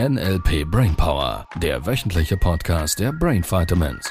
NLP 0.00 0.64
Brainpower, 0.68 1.46
der 1.62 1.86
wöchentliche 1.86 2.36
Podcast 2.36 2.98
der 2.98 3.12
Brain 3.12 3.44
Vitamins. 3.44 4.10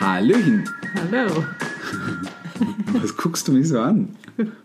Hallöchen. 0.00 0.68
Hallo. 1.12 1.44
Was 3.00 3.16
guckst 3.16 3.46
du 3.46 3.52
mich 3.52 3.68
so 3.68 3.78
an? 3.80 4.16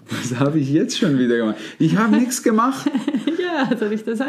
Was 0.10 0.40
habe 0.40 0.58
ich 0.58 0.70
jetzt 0.72 0.98
schon 0.98 1.20
wieder 1.20 1.38
gemacht? 1.38 1.58
Ich 1.78 1.96
habe 1.98 2.18
nichts 2.18 2.42
gemacht. 2.44 2.90
Ja, 3.40 3.74
dass 3.74 3.92
ich 3.92 4.04
das 4.04 4.20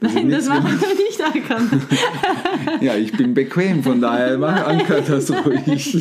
ich 0.00 0.14
Nein, 0.14 0.30
das 0.30 0.44
gemacht- 0.46 0.64
wir 0.64 0.94
nicht 1.04 1.22
ankern. 1.22 1.82
Ja, 2.80 2.94
ich 2.96 3.12
bin 3.12 3.34
bequem, 3.34 3.82
von 3.84 4.00
daher 4.00 4.36
mach 4.36 4.66
Anker 4.66 5.00
das 5.00 5.30
ruhig. 5.30 5.96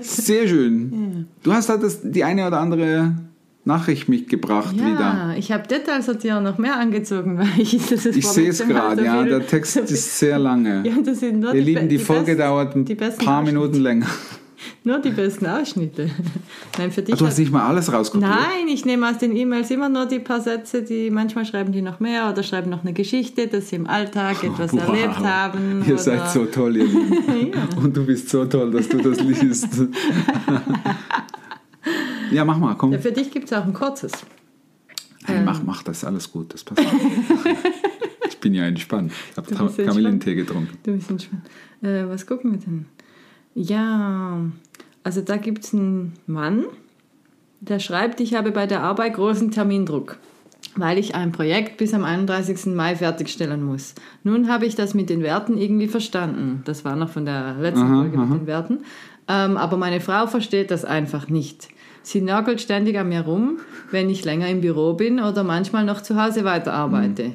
Sehr 0.00 0.46
schön. 0.46 1.26
Du 1.42 1.52
hast 1.52 1.68
halt 1.68 1.82
das, 1.82 2.00
die 2.02 2.22
eine 2.22 2.46
oder 2.46 2.60
andere 2.60 3.14
Nachricht 3.66 4.08
mitgebracht 4.08 4.74
wieder. 4.74 4.98
Ja, 5.00 5.34
ich 5.38 5.50
habe 5.50 5.66
Detailsortierung 5.66 6.42
noch 6.42 6.58
mehr 6.58 6.78
angezogen, 6.78 7.38
weil 7.38 7.48
ich 7.58 7.78
das 7.86 8.04
Ich 8.06 8.26
sehe 8.28 8.50
es 8.50 8.66
gerade, 8.66 9.04
ja, 9.04 9.22
der 9.22 9.46
Text 9.46 9.76
ist 9.90 10.18
sehr 10.18 10.38
lange. 10.38 10.82
Ja, 10.86 10.92
das 11.04 11.20
sind 11.20 11.40
nur 11.40 11.54
Ihr 11.54 11.60
die, 11.60 11.66
Lieben, 11.72 11.82
be- 11.82 11.88
die 11.88 11.98
Folge 11.98 12.24
besten- 12.24 12.38
dauert 12.40 12.76
ein 12.76 12.84
die 12.84 12.94
paar. 12.94 13.42
Minuten 13.42 13.80
länger. 13.80 14.06
Nur 14.82 14.98
die 14.98 15.10
besten 15.10 15.44
Ausschnitte. 15.46 16.08
Nein, 16.78 16.90
für 16.90 17.02
dich. 17.02 17.14
Ah, 17.14 17.18
Du 17.18 17.26
hast 17.26 17.32
hat- 17.34 17.38
nicht 17.38 17.52
mal 17.52 17.66
alles 17.66 17.92
rauskopiert. 17.92 18.30
Nein, 18.30 18.68
ich 18.68 18.86
nehme 18.86 19.08
aus 19.10 19.18
den 19.18 19.36
E-Mails 19.36 19.70
immer 19.70 19.90
nur 19.90 20.06
die 20.06 20.20
paar 20.20 20.40
Sätze, 20.40 20.82
die 20.82 21.10
manchmal 21.10 21.44
schreiben 21.44 21.70
die 21.72 21.82
noch 21.82 22.00
mehr 22.00 22.30
oder 22.30 22.42
schreiben 22.42 22.70
noch 22.70 22.82
eine 22.82 22.94
Geschichte, 22.94 23.46
dass 23.46 23.68
sie 23.70 23.76
im 23.76 23.86
Alltag 23.86 24.42
etwas 24.42 24.72
Wow. 24.72 24.88
erlebt 24.88 25.18
haben. 25.18 25.82
Ihr 25.86 25.94
oder 25.94 25.98
seid 26.02 26.30
so 26.30 26.46
toll, 26.46 26.76
ihr 26.78 26.84
Lieben. 26.84 27.52
Und 27.82 27.94
du 27.94 28.06
bist 28.06 28.30
so 28.30 28.44
toll, 28.46 28.70
dass 28.70 28.88
du 28.88 28.98
das 28.98 29.20
liest. 29.20 29.68
Ja, 32.34 32.44
mach 32.44 32.58
mal, 32.58 32.74
komm. 32.74 32.92
Ja, 32.92 32.98
für 32.98 33.12
dich 33.12 33.30
gibt 33.30 33.46
es 33.46 33.52
auch 33.52 33.64
ein 33.64 33.72
kurzes. 33.72 34.12
Hey, 35.24 35.42
mach, 35.42 35.62
mach 35.62 35.82
das, 35.82 36.04
alles 36.04 36.30
gut, 36.30 36.52
das 36.52 36.64
passt. 36.64 36.82
ich 38.28 38.38
bin 38.38 38.54
ja 38.54 38.64
entspannt. 38.66 39.12
Ich 39.30 39.58
habe. 39.58 39.84
Kamillentee 39.84 40.34
getrunken. 40.34 40.76
Du 40.82 40.92
bist 40.92 41.10
entspannt. 41.10 41.44
Äh, 41.82 42.06
was 42.08 42.26
gucken 42.26 42.52
wir 42.52 42.58
denn? 42.58 42.86
Ja, 43.54 44.40
also 45.02 45.20
da 45.20 45.36
gibt 45.36 45.64
es 45.64 45.72
einen 45.72 46.14
Mann, 46.26 46.64
der 47.60 47.78
schreibt, 47.78 48.20
ich 48.20 48.34
habe 48.34 48.50
bei 48.50 48.66
der 48.66 48.82
Arbeit 48.82 49.14
großen 49.14 49.50
Termindruck, 49.50 50.18
weil 50.76 50.98
ich 50.98 51.14
ein 51.14 51.32
Projekt 51.32 51.78
bis 51.78 51.94
am 51.94 52.04
31. 52.04 52.74
Mai 52.74 52.96
fertigstellen 52.96 53.62
muss. 53.62 53.94
Nun 54.24 54.48
habe 54.48 54.66
ich 54.66 54.74
das 54.74 54.92
mit 54.92 55.08
den 55.08 55.22
Werten 55.22 55.56
irgendwie 55.56 55.88
verstanden. 55.88 56.62
Das 56.64 56.84
war 56.84 56.96
noch 56.96 57.10
von 57.10 57.24
der 57.24 57.54
letzten 57.54 57.82
Aha, 57.82 58.00
Folge 58.00 58.18
mit 58.18 58.40
den 58.40 58.46
Werten. 58.46 58.78
Ähm, 59.28 59.56
aber 59.56 59.76
meine 59.76 60.00
Frau 60.00 60.26
versteht 60.26 60.70
das 60.70 60.84
einfach 60.84 61.28
nicht. 61.28 61.68
Sie 62.04 62.20
nörgelt 62.20 62.60
ständig 62.60 62.98
an 62.98 63.08
mir 63.08 63.22
rum, 63.22 63.60
wenn 63.90 64.10
ich 64.10 64.26
länger 64.26 64.48
im 64.48 64.60
Büro 64.60 64.92
bin 64.92 65.20
oder 65.20 65.42
manchmal 65.42 65.84
noch 65.84 66.02
zu 66.02 66.22
Hause 66.22 66.44
weiterarbeite. 66.44 67.32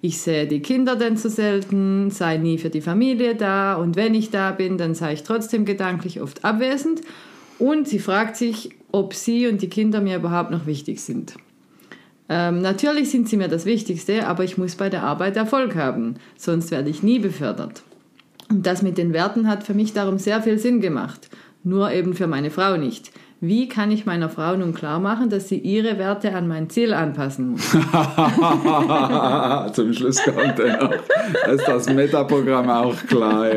Ich 0.00 0.20
sehe 0.20 0.46
die 0.46 0.62
Kinder 0.62 0.94
denn 0.94 1.16
zu 1.16 1.28
selten, 1.28 2.10
sei 2.10 2.36
nie 2.36 2.58
für 2.58 2.70
die 2.70 2.80
Familie 2.80 3.34
da 3.34 3.74
und 3.74 3.96
wenn 3.96 4.14
ich 4.14 4.30
da 4.30 4.52
bin, 4.52 4.78
dann 4.78 4.94
sei 4.94 5.14
ich 5.14 5.24
trotzdem 5.24 5.64
gedanklich 5.64 6.20
oft 6.20 6.44
abwesend. 6.44 7.02
Und 7.58 7.88
sie 7.88 7.98
fragt 7.98 8.36
sich, 8.36 8.70
ob 8.92 9.12
sie 9.12 9.48
und 9.48 9.60
die 9.60 9.68
Kinder 9.68 10.00
mir 10.00 10.16
überhaupt 10.16 10.52
noch 10.52 10.66
wichtig 10.66 11.00
sind. 11.00 11.34
Ähm, 12.28 12.62
natürlich 12.62 13.10
sind 13.10 13.28
sie 13.28 13.36
mir 13.36 13.48
das 13.48 13.66
Wichtigste, 13.66 14.28
aber 14.28 14.44
ich 14.44 14.56
muss 14.56 14.76
bei 14.76 14.88
der 14.88 15.02
Arbeit 15.02 15.36
Erfolg 15.36 15.74
haben, 15.74 16.14
sonst 16.36 16.70
werde 16.70 16.90
ich 16.90 17.02
nie 17.02 17.18
befördert. 17.18 17.82
Und 18.48 18.66
das 18.66 18.82
mit 18.82 18.98
den 18.98 19.12
Werten 19.12 19.48
hat 19.48 19.64
für 19.64 19.74
mich 19.74 19.92
darum 19.92 20.18
sehr 20.18 20.42
viel 20.42 20.58
Sinn 20.58 20.80
gemacht, 20.80 21.28
nur 21.64 21.90
eben 21.90 22.14
für 22.14 22.28
meine 22.28 22.50
Frau 22.50 22.76
nicht. 22.76 23.10
Wie 23.44 23.68
kann 23.68 23.90
ich 23.90 24.06
meiner 24.06 24.28
Frau 24.28 24.54
nun 24.54 24.72
klar 24.72 25.00
machen, 25.00 25.28
dass 25.28 25.48
sie 25.48 25.58
ihre 25.58 25.98
Werte 25.98 26.32
an 26.32 26.46
mein 26.46 26.70
Ziel 26.70 26.94
anpassen 26.94 27.50
muss? 27.50 27.70
Zum 29.72 29.92
Schluss 29.92 30.22
kommt 30.22 30.60
er 30.60 30.80
noch. 30.80 30.94
Da 31.44 31.50
ist 31.50 31.66
das 31.66 31.92
Metaprogramm 31.92 32.70
auch 32.70 32.94
klar. 33.08 33.46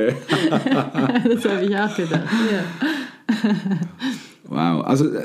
Das 1.23 1.45
habe 1.45 1.65
ich 1.65 1.77
auch 1.77 1.95
gedacht. 1.95 2.23
Ja. 2.51 2.63
Wow, 4.47 4.83
also 4.85 5.05
äh, 5.13 5.21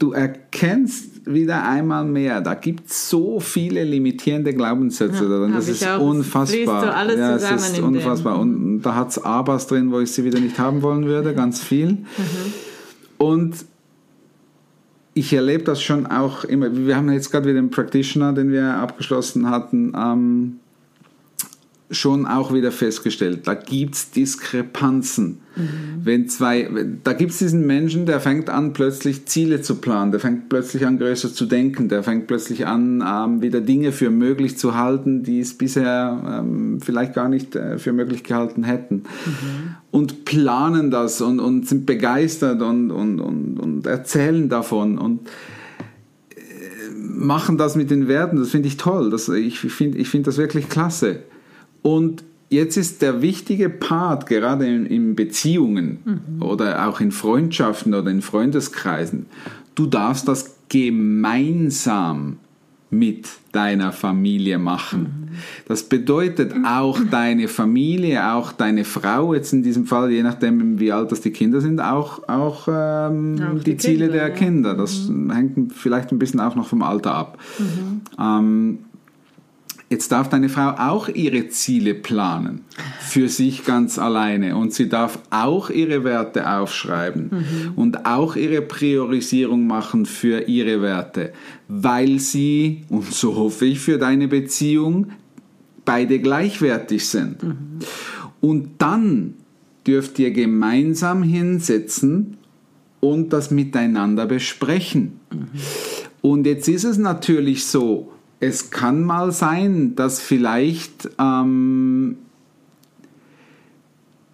du 0.00 0.10
erkennst 0.10 1.24
wieder 1.32 1.64
einmal 1.64 2.04
mehr, 2.04 2.40
da 2.40 2.54
gibt 2.54 2.90
es 2.90 3.08
so 3.08 3.38
viele 3.38 3.84
limitierende 3.84 4.52
Glaubenssätze 4.54 5.24
Ja, 5.24 5.46
Das 5.54 5.68
ist 5.68 5.86
auch. 5.86 6.00
Unfassbar. 6.00 7.06
ja, 7.16 7.36
es 7.36 7.42
zusammen 7.42 7.58
ist 7.58 7.68
in 7.68 7.74
dem. 7.74 7.84
unfassbar. 7.94 8.40
Und 8.40 8.82
da 8.82 8.96
hat 8.96 9.10
es 9.10 9.22
Abers 9.22 9.68
drin, 9.68 9.92
wo 9.92 10.00
ich 10.00 10.10
sie 10.10 10.24
wieder 10.24 10.40
nicht 10.40 10.58
haben 10.58 10.82
wollen 10.82 11.06
würde, 11.06 11.32
ganz 11.32 11.62
viel. 11.62 11.92
Mhm. 11.92 12.06
Und 13.18 13.54
ich 15.14 15.32
erlebe 15.32 15.64
das 15.64 15.80
schon 15.80 16.06
auch 16.06 16.44
immer. 16.44 16.74
Wir 16.74 16.96
haben 16.96 17.10
jetzt 17.12 17.30
gerade 17.30 17.46
wieder 17.46 17.60
den 17.60 17.70
Practitioner, 17.70 18.32
den 18.32 18.50
wir 18.50 18.74
abgeschlossen 18.74 19.48
hatten, 19.48 19.92
ähm, 19.96 20.60
schon 21.94 22.26
auch 22.26 22.52
wieder 22.52 22.72
festgestellt. 22.72 23.46
Da 23.46 23.54
gibt 23.54 23.94
es 23.94 24.10
Diskrepanzen. 24.10 25.38
Wenn 26.02 26.28
zwei, 26.28 26.68
da 27.04 27.12
gibt 27.12 27.30
es 27.30 27.38
diesen 27.38 27.64
Menschen, 27.64 28.06
der 28.06 28.18
fängt 28.18 28.50
an, 28.50 28.72
plötzlich 28.72 29.26
Ziele 29.26 29.62
zu 29.62 29.76
planen, 29.76 30.10
der 30.10 30.18
fängt 30.18 30.48
plötzlich 30.48 30.84
an, 30.84 30.98
größer 30.98 31.32
zu 31.32 31.46
denken, 31.46 31.88
der 31.88 32.02
fängt 32.02 32.26
plötzlich 32.26 32.66
an, 32.66 33.04
ähm, 33.06 33.40
wieder 33.40 33.60
Dinge 33.60 33.92
für 33.92 34.10
möglich 34.10 34.58
zu 34.58 34.76
halten, 34.76 35.22
die 35.22 35.38
es 35.38 35.56
bisher 35.56 36.40
ähm, 36.40 36.80
vielleicht 36.80 37.14
gar 37.14 37.28
nicht 37.28 37.54
äh, 37.54 37.78
für 37.78 37.92
möglich 37.92 38.24
gehalten 38.24 38.64
hätten. 38.64 39.04
Und 39.92 40.24
planen 40.24 40.90
das 40.90 41.20
und, 41.20 41.38
und 41.38 41.68
sind 41.68 41.86
begeistert 41.86 42.60
und, 42.60 42.90
und, 42.90 43.20
und, 43.20 43.60
und 43.60 43.86
erzählen 43.86 44.48
davon 44.48 44.98
und 44.98 45.28
machen 46.96 47.58
das 47.58 47.76
mit 47.76 47.90
den 47.90 48.08
Werten, 48.08 48.38
das 48.38 48.50
finde 48.50 48.68
ich 48.68 48.76
toll. 48.76 49.10
Das, 49.10 49.28
ich 49.28 49.60
finde 49.60 49.98
ich 49.98 50.08
find 50.08 50.26
das 50.26 50.36
wirklich 50.36 50.68
klasse. 50.68 51.20
Und 51.84 52.24
jetzt 52.48 52.78
ist 52.78 53.02
der 53.02 53.20
wichtige 53.20 53.68
Part, 53.68 54.26
gerade 54.26 54.66
in, 54.66 54.86
in 54.86 55.14
Beziehungen 55.14 55.98
oder 56.40 56.88
auch 56.88 56.98
in 56.98 57.12
Freundschaften 57.12 57.92
oder 57.92 58.10
in 58.10 58.22
Freundeskreisen, 58.22 59.26
du 59.74 59.84
darfst 59.84 60.26
das 60.26 60.56
gemeinsam 60.70 62.38
mit 62.88 63.28
deiner 63.52 63.92
Familie 63.92 64.58
machen. 64.58 65.28
Das 65.68 65.82
bedeutet 65.82 66.54
auch 66.64 66.98
deine 67.10 67.48
Familie, 67.48 68.32
auch 68.32 68.52
deine 68.52 68.84
Frau, 68.84 69.34
jetzt 69.34 69.52
in 69.52 69.62
diesem 69.62 69.84
Fall, 69.84 70.10
je 70.10 70.22
nachdem 70.22 70.80
wie 70.80 70.90
alt 70.90 71.12
das 71.12 71.20
die 71.20 71.32
Kinder 71.32 71.60
sind, 71.60 71.80
auch, 71.80 72.26
auch, 72.28 72.66
ähm, 72.66 73.36
Auch 73.42 73.58
die, 73.58 73.72
die 73.72 73.76
Ziele 73.76 74.06
Kinder, 74.06 74.12
der 74.12 74.28
ja. 74.28 74.34
Kinder. 74.34 74.74
Das 74.74 75.10
hängt 75.32 75.74
vielleicht 75.74 76.12
ein 76.12 76.18
bisschen 76.18 76.40
auch 76.40 76.54
noch 76.54 76.66
vom 76.66 76.82
Alter 76.82 77.14
ab. 77.14 77.38
Ähm, 78.18 78.78
Jetzt 79.90 80.10
darf 80.12 80.28
deine 80.28 80.48
Frau 80.48 80.70
auch 80.70 81.08
ihre 81.08 81.48
Ziele 81.48 81.94
planen, 81.94 82.64
für 83.00 83.28
sich 83.28 83.64
ganz 83.64 83.98
alleine. 83.98 84.56
Und 84.56 84.72
sie 84.72 84.88
darf 84.88 85.18
auch 85.30 85.70
ihre 85.70 86.04
Werte 86.04 86.50
aufschreiben 86.50 87.30
und 87.76 88.06
auch 88.06 88.34
ihre 88.34 88.62
Priorisierung 88.62 89.66
machen 89.66 90.06
für 90.06 90.48
ihre 90.48 90.80
Werte, 90.80 91.32
weil 91.68 92.18
sie, 92.18 92.82
und 92.88 93.12
so 93.12 93.36
hoffe 93.36 93.66
ich 93.66 93.78
für 93.78 93.98
deine 93.98 94.26
Beziehung, 94.26 95.08
beide 95.84 96.18
gleichwertig 96.18 97.06
sind. 97.06 97.36
Und 98.40 98.70
dann 98.78 99.34
dürft 99.86 100.18
ihr 100.18 100.30
gemeinsam 100.30 101.22
hinsetzen 101.22 102.38
und 103.00 103.34
das 103.34 103.50
miteinander 103.50 104.24
besprechen. 104.26 105.20
Und 106.22 106.46
jetzt 106.46 106.68
ist 106.68 106.84
es 106.84 106.96
natürlich 106.96 107.66
so, 107.66 108.13
es 108.46 108.70
kann 108.70 109.04
mal 109.04 109.32
sein, 109.32 109.96
dass 109.96 110.20
vielleicht 110.20 111.08
ähm, 111.18 112.16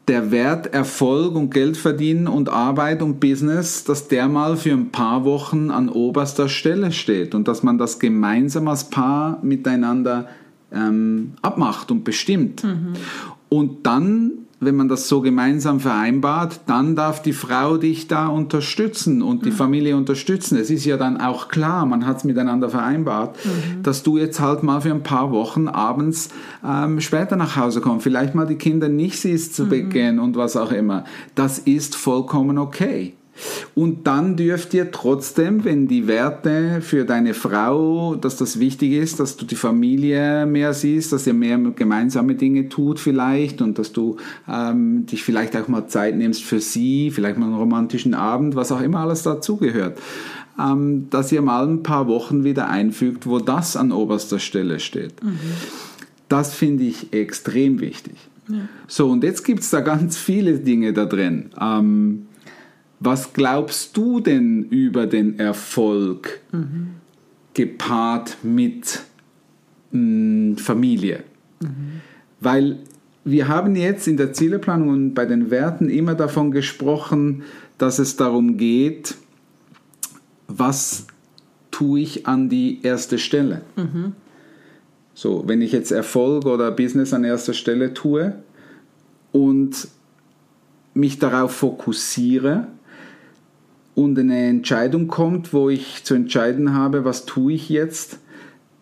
der 0.09 0.33
Wert 0.33 0.75
Erfolg 0.75 1.37
und 1.37 1.55
Geld 1.55 1.77
verdienen 1.77 2.27
und 2.27 2.49
Arbeit 2.49 3.03
und 3.03 3.21
Business, 3.21 3.85
dass 3.85 4.09
der 4.09 4.27
mal 4.29 4.57
für 4.57 4.73
ein 4.73 4.91
paar 4.91 5.25
Wochen 5.25 5.71
an 5.71 5.89
oberster 5.89 6.49
Stelle 6.49 6.91
steht 6.91 7.35
und 7.35 7.47
dass 7.47 7.63
man 7.63 7.79
das 7.79 8.01
gemeinsam 8.01 8.67
als 8.67 8.91
Paar 8.91 9.39
miteinander 9.43 10.29
ähm, 10.73 11.35
abmacht 11.43 11.93
und 11.93 12.03
bestimmt. 12.03 12.65
Und 13.49 13.87
dann, 13.87 14.33
wenn 14.61 14.77
man 14.77 14.89
das 14.89 15.09
so 15.09 15.23
gemeinsam 15.23 15.81
vereinbart, 15.81 16.61
dann 16.67 16.95
darf 16.95 17.23
die 17.23 17.33
Frau 17.33 17.79
dich 17.79 18.09
da 18.09 18.29
unterstützen 18.29 19.23
und 19.23 19.47
die 19.47 19.53
Familie 19.53 19.97
unterstützen. 19.97 20.59
Es 20.59 20.71
ist 20.71 20.85
ja 20.85 20.99
dann 20.99 21.19
auch 21.19 21.49
klar, 21.49 21.87
man 21.87 22.07
hat 22.07 22.19
es 22.19 22.25
miteinander 22.25 22.69
vereinbart, 22.69 23.37
dass 23.83 24.03
du 24.03 24.19
jetzt 24.19 24.39
halt 24.39 24.63
mal 24.63 24.83
für 24.83 24.91
ein 24.91 25.03
paar 25.03 25.33
Wochen 25.33 25.67
abends 25.67 26.29
ähm, 26.65 27.01
später 27.01 27.37
nach 27.37 27.57
Hause 27.57 27.81
kommst, 27.81 28.05
vielleicht 28.05 28.35
mal 28.35 28.47
die 28.47 28.57
Kinder 28.57 28.89
nicht 28.89 29.19
siehst 29.19 29.55
zu 29.55 29.67
Beginn 29.67 30.19
und 30.19 30.37
was 30.37 30.57
auch 30.57 30.73
immer. 30.73 31.05
Das 31.35 31.59
ist 31.59 31.97
vollkommen 31.97 32.59
okay. 32.59 33.15
Und 33.75 34.07
dann 34.07 34.37
dürft 34.37 34.75
ihr 34.75 34.91
trotzdem, 34.91 35.65
wenn 35.65 35.89
die 35.89 36.07
Werte 36.07 36.81
für 36.81 37.05
deine 37.05 37.35
Frau, 37.35 38.15
dass 38.15 38.37
das 38.37 38.61
wichtig 38.61 38.93
ist, 38.93 39.21
dass 39.21 39.37
du 39.37 39.45
die 39.45 39.57
Familie 39.57 40.47
mehr 40.47 40.75
siehst, 40.75 41.13
dass 41.13 41.27
ihr 41.27 41.35
mehr 41.35 41.59
gemeinsame 41.59 42.35
Dinge 42.35 42.69
tut 42.69 42.99
vielleicht 42.99 43.63
und 43.63 43.79
dass 43.79 43.93
du 43.93 44.17
ähm, 44.49 45.07
dich 45.07 45.23
vielleicht 45.23 45.57
auch 45.57 45.69
mal 45.69 45.87
Zeit 45.89 46.17
nimmst 46.17 46.43
für 46.43 46.61
sie, 46.61 47.11
vielleicht 47.11 47.39
mal 47.39 47.47
einen 47.47 47.57
romantischen 47.57 48.15
Abend, 48.15 48.57
was 48.57 48.73
auch 48.73 48.81
immer 48.81 49.01
alles 49.01 49.23
dazugehört. 49.23 49.99
ähm, 50.59 51.09
dass 51.11 51.33
ihr 51.33 51.43
mal 51.43 51.67
ein 51.67 51.83
paar 51.83 52.07
Wochen 52.09 52.45
wieder 52.45 52.69
einfügt, 52.69 53.27
wo 53.27 53.39
das 53.39 53.77
an 53.77 53.93
oberster 53.93 54.39
Stelle 54.39 54.81
steht. 54.81 55.15
Das 56.29 56.55
finde 56.55 56.85
ich 56.85 57.13
extrem 57.13 57.81
wichtig. 57.81 58.15
So, 58.89 59.09
und 59.09 59.23
jetzt 59.23 59.45
gibt 59.45 59.61
es 59.61 59.71
da 59.71 59.81
ganz 59.81 60.17
viele 60.17 60.59
Dinge 60.59 60.93
da 60.93 61.05
drin. 61.05 61.51
Ähm, 61.61 62.27
was 63.01 63.33
glaubst 63.33 63.97
du 63.97 64.21
denn 64.21 64.65
über 64.65 65.07
den 65.07 65.39
Erfolg 65.39 66.41
gepaart 67.55 68.37
mit 68.43 69.01
mh, 69.91 70.59
Familie? 70.59 71.25
Weil 72.41 72.79
wir 73.25 73.49
haben 73.49 73.75
jetzt 73.75 74.07
in 74.07 74.17
der 74.17 74.33
Zieleplanung 74.33 74.89
und 74.89 75.15
bei 75.15 75.27
den 75.27 75.51
Werten 75.51 75.91
immer 75.91 76.15
davon 76.15 76.51
gesprochen, 76.53 77.43
dass 77.79 77.99
es 77.99 78.17
darum 78.17 78.57
geht, 78.57 79.17
was 80.49 81.07
tue 81.71 82.01
ich 82.01 82.27
an 82.27 82.49
die 82.49 82.81
erste 82.83 83.19
Stelle. 83.19 83.63
So, 85.15 85.45
wenn 85.47 85.63
ich 85.63 85.73
jetzt 85.73 85.91
Erfolg 85.91 86.47
oder 86.47 86.71
Business 86.71 87.13
an 87.13 87.25
erster 87.25 87.55
Stelle 87.55 87.95
tue 87.95 88.35
und 89.33 89.89
mich 90.95 91.19
darauf 91.19 91.53
fokussiere 91.53 92.67
und 94.05 94.19
eine 94.19 94.47
Entscheidung 94.49 95.09
kommt, 95.09 95.53
wo 95.53 95.69
ich 95.69 96.05
zu 96.05 96.15
entscheiden 96.15 96.75
habe, 96.75 97.05
was 97.05 97.27
tue 97.27 97.53
ich 97.53 97.69
jetzt, 97.69 98.19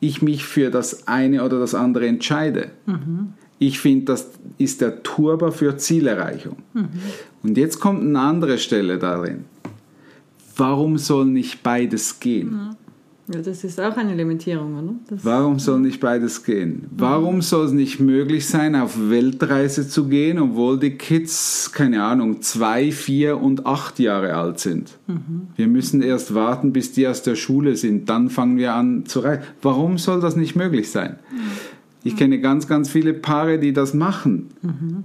ich 0.00 0.22
mich 0.22 0.44
für 0.44 0.70
das 0.70 1.08
eine 1.08 1.44
oder 1.44 1.58
das 1.58 1.74
andere 1.74 2.06
entscheide. 2.06 2.70
Ich 3.58 3.80
finde, 3.80 4.04
das 4.06 4.30
ist 4.58 4.80
der 4.80 5.02
Turbo 5.02 5.50
für 5.50 5.76
Zielerreichung. 5.76 6.56
Und 7.42 7.58
jetzt 7.58 7.80
kommt 7.80 8.02
eine 8.02 8.20
andere 8.20 8.58
Stelle 8.58 8.98
darin. 8.98 9.44
Warum 10.56 10.98
soll 10.98 11.26
nicht 11.26 11.62
beides 11.62 12.20
gehen? 12.20 12.76
Ja, 13.32 13.42
das 13.42 13.62
ist 13.62 13.78
auch 13.78 13.96
eine 13.96 14.14
Limitierung, 14.14 14.74
oder? 14.78 14.94
Das, 15.08 15.24
Warum 15.24 15.58
soll 15.58 15.80
nicht 15.80 16.00
beides 16.00 16.44
gehen? 16.44 16.86
Warum 16.90 17.42
soll 17.42 17.66
es 17.66 17.72
nicht 17.72 18.00
möglich 18.00 18.46
sein, 18.46 18.74
auf 18.74 19.10
Weltreise 19.10 19.86
zu 19.86 20.08
gehen, 20.08 20.38
obwohl 20.38 20.78
die 20.78 20.92
Kids, 20.92 21.70
keine 21.72 22.02
Ahnung, 22.02 22.40
zwei, 22.40 22.90
vier 22.90 23.38
und 23.38 23.66
acht 23.66 23.98
Jahre 23.98 24.34
alt 24.34 24.60
sind? 24.60 24.98
Wir 25.56 25.66
müssen 25.68 26.00
erst 26.02 26.34
warten, 26.34 26.72
bis 26.72 26.92
die 26.92 27.06
aus 27.06 27.22
der 27.22 27.34
Schule 27.34 27.76
sind, 27.76 28.08
dann 28.08 28.30
fangen 28.30 28.56
wir 28.56 28.74
an 28.74 29.04
zu 29.04 29.20
reisen. 29.20 29.42
Warum 29.60 29.98
soll 29.98 30.20
das 30.20 30.36
nicht 30.36 30.56
möglich 30.56 30.90
sein? 30.90 31.16
Ich 32.08 32.16
kenne 32.16 32.40
ganz, 32.40 32.66
ganz 32.66 32.88
viele 32.90 33.12
Paare, 33.14 33.58
die 33.58 33.72
das 33.72 33.92
machen. 33.92 34.46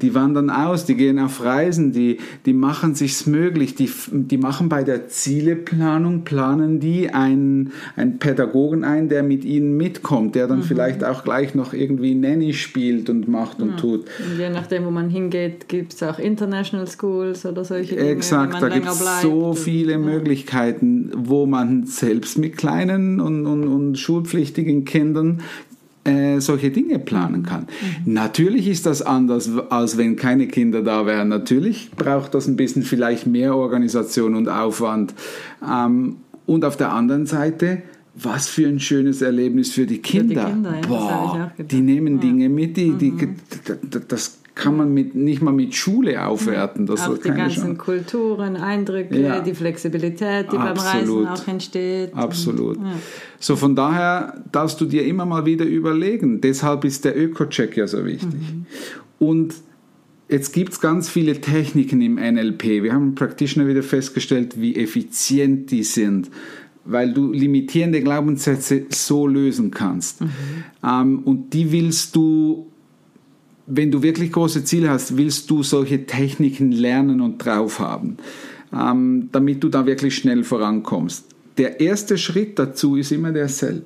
Die 0.01 0.15
wandern 0.15 0.49
aus, 0.49 0.85
die 0.85 0.95
gehen 0.95 1.19
auf 1.19 1.43
Reisen, 1.43 1.91
die, 1.91 2.17
die 2.45 2.53
machen 2.53 2.95
sich's 2.95 3.25
möglich, 3.27 3.75
die, 3.75 3.89
die 4.11 4.37
machen 4.37 4.69
bei 4.69 4.83
der 4.83 5.07
Zieleplanung, 5.09 6.23
planen 6.23 6.79
die 6.79 7.09
einen, 7.09 7.71
einen 7.95 8.19
Pädagogen 8.19 8.83
ein, 8.83 9.09
der 9.09 9.23
mit 9.23 9.43
ihnen 9.45 9.75
mitkommt, 9.77 10.35
der 10.35 10.47
dann 10.47 10.63
vielleicht 10.63 11.03
auch 11.03 11.23
gleich 11.23 11.55
noch 11.55 11.73
irgendwie 11.73 12.15
Nanny 12.15 12.53
spielt 12.53 13.09
und 13.09 13.27
macht 13.27 13.61
und 13.61 13.77
tut. 13.77 14.01
und 14.01 14.39
je 14.39 14.49
nachdem, 14.49 14.85
wo 14.85 14.91
man 14.91 15.09
hingeht, 15.09 15.67
gibt 15.67 15.93
es 15.93 16.01
auch 16.03 16.19
International 16.19 16.87
Schools 16.87 17.45
oder 17.45 17.65
solche 17.65 17.95
Dinge, 17.95 18.09
Exakt, 18.09 18.61
da 18.61 18.69
gibt 18.69 18.87
es 18.87 19.21
so 19.21 19.47
Und- 19.49 19.57
viele 19.57 19.97
Möglichkeiten, 19.97 21.11
wo 21.15 21.45
man 21.45 21.85
selbst 21.85 22.37
mit 22.37 22.57
kleinen 22.57 23.19
und, 23.19 23.45
und, 23.45 23.67
und 23.67 23.97
schulpflichtigen 23.99 24.85
Kindern 24.85 25.41
äh, 26.05 26.39
solche 26.39 26.69
Dinge 26.69 26.99
planen 26.99 27.43
kann. 27.43 27.67
Natürlich 28.05 28.67
ist 28.67 28.85
das 28.85 29.01
anders, 29.01 29.49
als 29.69 29.97
wenn 29.97 30.15
keine 30.15 30.47
Kinder 30.47 30.81
da 30.81 31.05
wären. 31.05 31.29
Natürlich 31.29 31.91
braucht 31.91 32.33
das 32.33 32.47
ein 32.47 32.55
bisschen 32.55 32.83
vielleicht 32.83 33.25
mehr 33.25 33.55
Organisation 33.55 34.35
und 34.35 34.49
Aufwand. 34.49 35.13
Ähm, 35.65 36.17
und 36.45 36.65
auf 36.65 36.75
der 36.75 36.91
anderen 36.91 37.25
Seite, 37.25 37.83
was 38.15 38.47
für 38.47 38.67
ein 38.67 38.79
schönes 38.79 39.21
Erlebnis 39.21 39.71
für 39.71 39.85
die 39.85 39.99
Kinder. 39.99 40.45
Kinder, 40.45 40.75
ja, 40.75 40.81
das 40.81 40.91
habe 40.91 41.25
ich 41.25 41.39
Boah. 41.39 41.51
Mhm. 41.57 41.67
die 41.67 41.81
nehmen 41.81 42.19
Dinge 42.19 42.49
mit, 42.49 42.77
die, 42.77 42.91
die, 42.91 43.13
das 44.07 44.39
kann 44.55 44.77
man 44.77 44.93
mit, 44.93 45.15
nicht 45.15 45.41
mal 45.41 45.51
mit 45.51 45.73
Schule 45.73 46.23
aufwerten. 46.25 46.85
Das 46.85 47.07
Auch 47.07 47.17
die 47.17 47.29
ganzen 47.29 47.61
Chance. 47.61 47.75
Kulturen, 47.75 48.55
Eindrücke, 48.55 49.19
Ja. 49.19 49.39
die 49.39 49.53
Flexibilität, 49.55 50.51
die 50.51 50.57
beim 50.57 50.67
Absolut. 50.67 51.27
Reisen 51.27 51.27
auch 51.27 51.47
entsteht. 51.47 52.13
Absolut. 52.13 52.77
So 53.39 53.55
von 53.55 53.75
daher 53.75 54.43
darfst 54.51 54.79
du 54.79 54.85
dir 54.85 55.05
immer 55.05 55.25
mal 55.25 55.45
wieder 55.45 55.65
überlegen. 55.65 56.39
Deshalb 56.41 56.85
ist 56.85 57.03
der 57.05 57.17
Öko-Check 57.19 57.75
ja 57.77 57.87
so 57.87 58.05
wichtig. 58.05 58.39
Und 59.17 59.55
jetzt 60.29 60.53
gibt 60.53 60.73
es 60.73 60.79
ganz 60.79 61.09
viele 61.09 61.41
Techniken 61.41 62.01
im 62.01 62.15
NLP. 62.15 62.83
Wir 62.83 62.93
haben 62.93 63.15
Practitioner 63.15 63.67
wieder 63.67 63.83
festgestellt, 63.83 64.59
wie 64.61 64.75
effizient 64.75 65.71
die 65.71 65.83
sind, 65.83 66.29
weil 66.85 67.13
du 67.13 67.31
limitierende 67.31 68.01
Glaubenssätze 68.01 68.85
so 68.89 69.25
lösen 69.25 69.71
kannst. 69.71 70.19
Ähm, 70.83 71.19
und 71.19 71.53
die 71.53 71.71
willst 71.71 72.15
du 72.15 72.67
wenn 73.65 73.91
du 73.91 74.01
wirklich 74.01 74.31
große 74.31 74.63
Ziele 74.63 74.89
hast, 74.89 75.17
willst 75.17 75.49
du 75.49 75.63
solche 75.63 76.05
Techniken 76.05 76.71
lernen 76.71 77.21
und 77.21 77.37
drauf 77.37 77.79
haben, 77.79 78.17
ähm, 78.73 79.29
damit 79.31 79.63
du 79.63 79.69
da 79.69 79.85
wirklich 79.85 80.15
schnell 80.15 80.43
vorankommst. 80.43 81.25
Der 81.57 81.79
erste 81.79 82.17
Schritt 82.17 82.59
dazu 82.59 82.95
ist 82.95 83.11
immer 83.11 83.31
derselbe. 83.31 83.85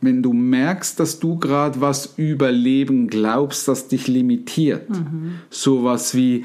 Wenn 0.00 0.22
du 0.22 0.32
merkst, 0.32 0.98
dass 0.98 1.20
du 1.20 1.38
gerade 1.38 1.80
was 1.80 2.14
über 2.16 2.50
Leben 2.50 3.06
glaubst, 3.06 3.68
das 3.68 3.86
dich 3.88 4.08
limitiert, 4.08 4.88
sowas 5.48 6.16
wie, 6.16 6.44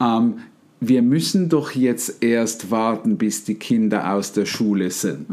ähm, 0.00 0.38
wir 0.80 1.02
müssen 1.02 1.48
doch 1.48 1.72
jetzt 1.72 2.22
erst 2.22 2.70
warten, 2.70 3.16
bis 3.18 3.44
die 3.44 3.54
Kinder 3.54 4.12
aus 4.14 4.32
der 4.32 4.46
Schule 4.46 4.90
sind. 4.90 5.26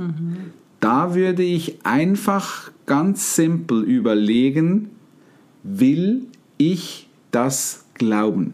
Da 0.82 1.16
würde 1.16 1.44
ich 1.44 1.86
einfach 1.86 2.70
ganz 2.86 3.36
simpel 3.38 3.84
überlegen, 3.84 4.90
will 5.64 6.28
ich 6.58 7.08
das 7.32 7.86
glauben? 7.96 8.54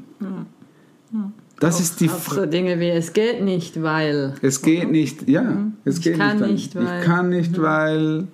Das 1.60 1.80
ist 1.82 2.00
die 2.00 2.10
Auch 2.10 2.14
Frage. 2.14 2.42
so 2.42 2.46
Dinge 2.46 2.80
wie, 2.80 2.90
es 2.90 3.12
geht 3.14 3.42
nicht, 3.44 3.82
weil. 3.82 4.34
Es 4.42 4.62
geht 4.62 4.90
nicht, 4.92 5.28
ja, 5.28 5.66
es 5.84 5.98
Ich 5.98 6.04
geht 6.04 6.18
kann 6.18 6.38
nicht, 6.40 6.52
nicht, 6.52 6.76
weil. 6.76 6.86
weil- 6.86 7.00
Ich 7.00 7.06
kann 7.06 7.30
nicht, 7.30 7.62
weil. 7.62 8.28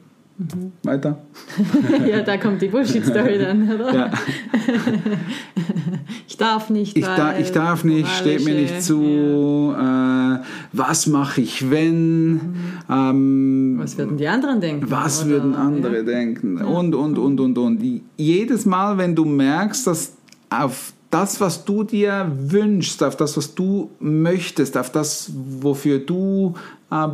Weiter. 0.84 1.18
ja, 2.08 2.22
da 2.22 2.36
kommt 2.38 2.62
die 2.62 2.68
Bullshit-Story 2.68 3.38
dann, 3.40 3.72
oder? 3.74 3.94
Ja. 3.96 4.12
Ich 6.36 6.40
darf 6.40 6.70
nicht, 6.70 6.98
Ich, 6.98 7.06
da, 7.06 7.38
ich 7.38 7.54
darf 7.54 7.86
nicht, 7.86 8.10
steht 8.10 8.44
mir 8.44 8.56
nicht 8.56 8.84
zu. 8.84 9.74
Äh, 9.74 10.40
was 10.74 11.08
mache 11.08 11.40
ich, 11.40 11.72
wenn? 11.72 12.56
Ähm, 12.90 13.78
Was 13.80 13.98
würden 13.98 14.18
die 14.18 14.28
anderen 14.28 14.60
denken? 14.60 14.92
Was 14.92 15.22
oder? 15.22 15.30
würden 15.30 15.56
andere 15.56 16.04
denken? 16.04 16.58
Und, 16.58 16.94
und, 16.94 17.18
und, 17.18 17.40
und, 17.40 17.58
und. 17.58 18.02
Jedes 18.18 18.66
Mal, 18.66 18.98
wenn 18.98 19.16
du 19.16 19.24
merkst, 19.24 19.88
dass 19.88 20.12
auf 20.50 20.92
das, 21.10 21.40
was 21.40 21.64
du 21.64 21.86
dir 21.86 22.30
wünschst, 22.30 23.02
auf 23.02 23.16
das, 23.16 23.38
was 23.38 23.56
du 23.56 23.92
möchtest, 24.02 24.78
auf 24.78 24.92
das, 24.92 25.32
wofür 25.62 26.00
du 26.00 26.56
äh, 26.92 27.08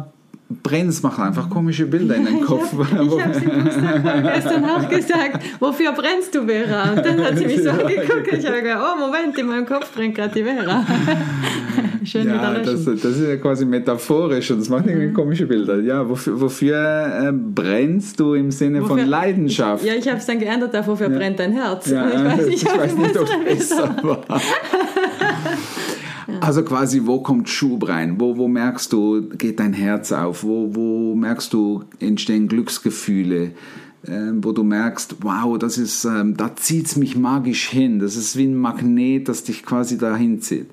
brennst, 0.64 1.02
mach 1.04 1.18
einfach 1.18 1.50
komische 1.50 1.86
Bilder 1.86 2.16
in 2.16 2.26
den 2.26 2.42
Kopf. 2.46 2.74
Ich 2.74 2.98
habe 3.00 3.34
sie 3.34 3.46
gestern 4.34 4.66
auch 4.66 4.90
gesagt, 4.90 5.44
wofür 5.60 5.92
brennst 5.94 6.36
du, 6.36 6.46
Vera? 6.46 6.92
Und 6.92 7.06
dann 7.06 7.24
hat 7.24 7.38
sie 7.38 7.46
mich 7.46 7.64
so 7.64 7.70
angeguckt 7.72 8.32
und 8.32 8.40
ich 8.40 8.46
habe 8.46 8.62
gesagt, 8.62 8.82
oh 8.82 9.00
Moment, 9.00 9.38
in 9.40 9.48
meinem 9.48 9.66
Kopf 9.66 9.94
brennt 9.94 10.16
gerade 10.16 10.34
die 10.34 10.44
Vera. 10.44 10.86
Schön 12.04 12.28
Ja, 12.28 12.56
das, 12.56 12.84
das 12.84 13.04
ist 13.06 13.22
ja 13.28 13.36
quasi 13.38 13.64
metaphorisch 13.64 14.50
und 14.52 14.60
das 14.60 14.70
macht 14.70 14.88
irgendwie 14.88 15.14
komische 15.14 15.46
Bilder. 15.46 15.80
Ja, 15.82 16.10
wofür, 16.10 16.42
wofür 16.42 17.30
äh, 17.30 17.32
brennst 17.32 18.20
du 18.20 18.34
im 18.34 18.50
Sinne 18.50 18.82
von 18.82 18.98
Wofür- 19.00 19.06
Leidenschaft? 19.06 19.86
Ja, 19.86 19.94
ich 19.94 20.08
habe 20.08 20.18
es 20.18 20.26
dann 20.26 20.40
geändert 20.40 20.76
auf, 20.76 20.88
wofür 20.88 21.10
brennt 21.10 21.40
dein 21.40 21.52
Herz? 21.54 21.90
Ja, 21.92 22.10
ich 22.10 22.24
weiß 22.26 22.48
nicht, 22.48 22.64
ich 22.64 22.70
ob 22.70 22.78
weiß 22.80 22.98
nicht, 22.98 23.18
ob 23.18 23.28
es 23.46 23.60
besser 23.70 23.96
war. 24.02 24.42
Also 26.42 26.64
quasi, 26.64 27.04
wo 27.06 27.20
kommt 27.20 27.50
Schub 27.50 27.88
rein? 27.88 28.20
Wo, 28.20 28.36
wo 28.36 28.48
merkst 28.48 28.92
du, 28.92 29.30
geht 29.30 29.60
dein 29.60 29.74
Herz 29.74 30.12
auf? 30.12 30.44
Wo, 30.44 30.74
wo 30.74 31.16
merkst 31.16 31.54
du, 31.54 31.84
entstehen 32.00 32.48
Glücksgefühle? 32.48 33.52
Ähm, 34.08 34.44
wo 34.44 34.52
du 34.52 34.64
merkst, 34.64 35.18
wow, 35.22 35.60
das 35.60 35.78
ist, 35.78 36.06
ähm, 36.06 36.36
da 36.36 36.56
zieht's 36.56 36.96
mich 36.96 37.16
magisch 37.16 37.70
hin. 37.70 38.00
Das 38.00 38.16
ist 38.16 38.36
wie 38.36 38.46
ein 38.46 38.56
Magnet, 38.56 39.30
das 39.30 39.44
dich 39.44 39.64
quasi 39.64 40.00
dahin 40.00 40.42
zieht. 40.42 40.72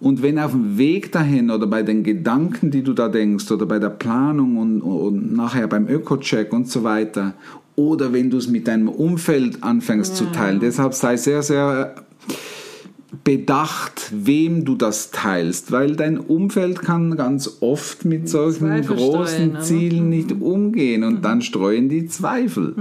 Und 0.00 0.22
wenn 0.22 0.38
auf 0.38 0.52
dem 0.52 0.78
Weg 0.78 1.12
dahin 1.12 1.50
oder 1.50 1.66
bei 1.66 1.82
den 1.82 2.02
Gedanken, 2.02 2.70
die 2.70 2.82
du 2.82 2.94
da 2.94 3.08
denkst, 3.08 3.50
oder 3.50 3.66
bei 3.66 3.78
der 3.78 3.90
Planung 3.90 4.56
und, 4.56 4.80
und 4.80 5.34
nachher 5.34 5.68
beim 5.68 5.86
Öko-Check 5.86 6.50
und 6.54 6.68
so 6.68 6.82
weiter, 6.82 7.34
oder 7.74 8.14
wenn 8.14 8.30
du 8.30 8.38
es 8.38 8.48
mit 8.48 8.66
deinem 8.66 8.88
Umfeld 8.88 9.62
anfängst 9.62 10.16
zu 10.16 10.24
teilen, 10.32 10.58
deshalb 10.58 10.94
sei 10.94 11.18
sehr, 11.18 11.42
sehr 11.42 11.94
bedacht, 13.24 14.10
wem 14.12 14.64
du 14.64 14.74
das 14.74 15.10
teilst, 15.10 15.72
weil 15.72 15.96
dein 15.96 16.18
Umfeld 16.18 16.80
kann 16.80 17.16
ganz 17.16 17.58
oft 17.60 18.04
mit 18.04 18.28
solchen 18.28 18.66
Zweifel 18.66 18.96
großen 18.96 19.48
streuen, 19.50 19.62
Zielen 19.62 20.08
nicht 20.08 20.32
umgehen 20.32 21.04
und 21.04 21.24
dann 21.24 21.42
streuen 21.42 21.88
die 21.88 22.06
Zweifel. 22.06 22.74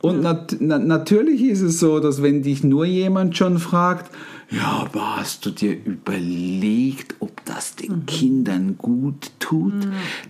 Und 0.00 0.22
nat 0.22 0.56
na 0.60 0.78
natürlich 0.78 1.42
ist 1.42 1.60
es 1.60 1.80
so, 1.80 2.00
dass 2.00 2.22
wenn 2.22 2.42
dich 2.42 2.64
nur 2.64 2.84
jemand 2.84 3.36
schon 3.36 3.58
fragt, 3.58 4.10
ja, 4.50 4.86
aber 4.86 5.16
hast 5.16 5.46
du 5.46 5.50
dir 5.50 5.76
überlegt, 5.84 7.16
ob 7.20 7.44
das 7.44 7.76
den 7.76 8.06
Kindern 8.06 8.76
gut 8.78 9.32
tut. 9.38 9.72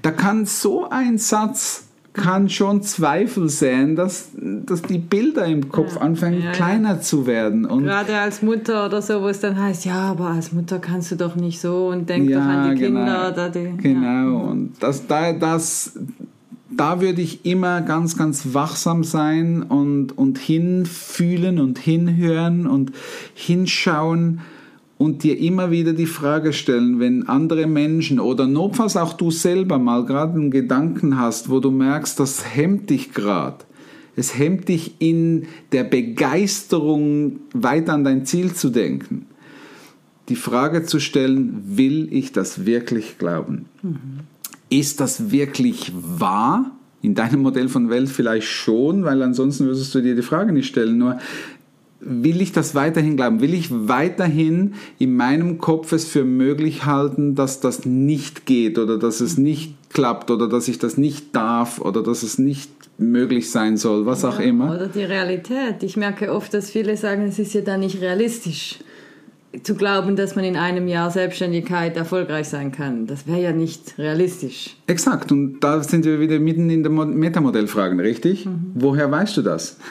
Da 0.03 0.11
kann 0.11 0.47
so 0.47 0.89
ein 0.89 1.19
Satz 1.19 1.84
kann 2.15 2.49
schon 2.49 2.81
Zweifel 2.83 3.49
säen, 3.49 3.97
dass, 3.97 4.29
dass 4.35 4.83
die 4.83 4.99
Bilder 4.99 5.45
im 5.47 5.69
Kopf 5.69 5.97
Ja. 5.97 6.01
anfangen 6.01 6.39
Ja, 6.39 6.45
ja. 6.47 6.53
kleiner 6.53 7.01
zu 7.01 7.27
werden. 7.27 7.67
Und 7.67 7.85
Gerade 7.85 8.17
als 8.17 8.41
Mutter 8.41 8.87
oder 8.87 9.03
so, 9.03 9.21
wo 9.21 9.29
es 9.29 9.41
dann 9.41 9.61
heißt, 9.61 9.85
ja, 9.85 10.13
aber 10.13 10.29
als 10.29 10.53
Mutter 10.53 10.79
kannst 10.79 11.11
du 11.11 11.17
doch 11.17 11.35
nicht 11.35 11.61
so 11.61 11.89
und 11.89 12.09
denk 12.09 12.27
doch 12.29 12.37
Ja, 12.37 12.47
an 12.49 12.71
die 12.77 12.81
genau. 12.81 13.01
Kinder. 13.05 13.33
Oder 13.33 13.51
die, 13.51 13.77
Genau, 13.83 14.45
und 14.45 14.75
das, 14.81 15.07
da, 15.09 15.33
das, 15.33 15.93
da 16.71 17.01
würde 17.01 17.21
ich 17.21 17.45
immer 17.45 17.81
ganz, 17.81 18.17
ganz 18.17 18.55
wachsam 18.55 19.03
sein 19.05 19.63
und, 19.65 20.17
und 20.17 20.39
hinfühlen 20.39 21.59
und 21.59 21.79
hinhören 21.79 22.67
und 22.69 22.93
hinschauen 23.35 24.41
und 25.05 25.23
dir 25.23 25.39
immer 25.39 25.71
wieder 25.71 25.93
die 25.93 26.07
Frage 26.07 26.53
stellen, 26.53 26.99
wenn 26.99 27.29
andere 27.29 27.67
Menschen 27.67 28.19
oder 28.19 28.47
notfalls 28.47 28.97
auch 28.97 29.13
du 29.13 29.31
selber 29.31 29.79
mal 29.79 30.05
gerade 30.05 30.35
einen 30.35 30.51
Gedanken 30.51 31.19
hast, 31.19 31.51
wo 31.51 31.61
du 31.61 31.71
merkst, 31.71 32.19
das 32.19 32.57
hemmt 32.57 32.91
dich 32.91 33.13
gerade. 33.13 33.65
Es 34.17 34.39
hemmt 34.39 34.69
dich 34.69 34.95
in 35.01 35.47
der 35.73 35.85
Begeisterung, 35.85 37.41
weiter 37.53 37.93
an 37.93 38.05
dein 38.05 38.25
Ziel 38.25 38.55
zu 38.55 38.71
denken 38.71 39.27
die 40.29 40.37
Frage 40.37 40.85
zu 40.85 41.01
stellen, 41.01 41.63
will 41.65 42.09
ich 42.11 42.33
das 42.33 42.65
wirklich 42.65 43.19
glauben? 43.19 43.67
Ist 44.71 45.01
das 45.01 45.31
wirklich 45.31 45.93
wahr? 45.95 46.71
In 47.03 47.15
deinem 47.15 47.43
Modell 47.43 47.69
von 47.69 47.91
Welt 47.91 48.09
vielleicht 48.09 48.49
schon, 48.49 49.05
weil 49.05 49.23
ansonsten 49.23 49.67
würdest 49.67 49.95
du 49.95 50.01
dir 50.01 50.17
die 50.17 50.23
Frage 50.23 50.53
nicht 50.53 50.69
stellen. 50.69 50.97
Nur 50.97 51.19
will 52.07 52.41
ich 52.41 52.53
das 52.53 52.75
weiterhin 52.75 53.17
glauben? 53.17 53.41
Will 53.41 53.55
ich 53.55 53.69
weiterhin 53.71 54.75
in 54.99 55.17
meinem 55.17 55.59
Kopf 55.59 55.93
es 55.93 56.05
für 56.07 56.25
möglich 56.25 56.85
halten, 56.87 57.35
dass 57.35 57.61
das 57.61 57.85
nicht 57.85 58.47
geht 58.47 58.79
oder 58.79 58.99
dass 58.99 59.21
es 59.21 59.39
nicht 59.39 59.75
klappt 59.93 60.31
oder 60.31 60.49
dass 60.49 60.69
ich 60.69 60.79
das 60.79 60.97
nicht 60.99 61.35
darf 61.35 61.81
oder 61.81 62.03
dass 62.03 62.23
es 62.23 62.39
nicht 62.39 62.71
möglich 62.99 63.51
sein 63.51 63.77
soll, 63.77 64.07
was 64.07 64.25
auch 64.25 64.39
immer? 64.39 64.75
Oder 64.75 64.89
die 64.89 65.03
Realität. 65.05 65.83
Ich 65.83 65.97
merke 65.97 66.33
oft, 66.33 66.55
dass 66.55 66.71
viele 66.71 66.97
sagen, 66.97 67.23
es 67.23 67.39
ist 67.39 67.55
ja 67.55 67.61
dann 67.61 67.81
nicht 67.81 68.01
realistisch 68.01 68.79
zu 69.63 69.77
glauben, 69.77 70.17
dass 70.17 70.35
man 70.35 70.45
in 70.45 70.57
einem 70.57 70.89
Jahr 70.89 71.13
Selbstständigkeit 71.13 71.97
erfolgreich 71.97 72.49
sein 72.49 72.73
kann. 72.73 73.07
Das 73.07 73.27
wäre 73.29 73.41
ja 73.41 73.53
nicht 73.53 73.97
realistisch. 73.99 74.77
Exakt, 74.89 75.31
und 75.31 75.61
da 75.61 75.81
sind 75.83 76.05
wir 76.05 76.19
wieder 76.19 76.41
mitten 76.41 76.71
in 76.71 76.83
der 76.83 76.91
Mo- 76.91 77.05
Metamodellfragen, 77.07 78.01
richtig? 78.01 78.49
Woher 78.75 79.11
weißt 79.11 79.37
du 79.37 79.43
das? 79.43 79.79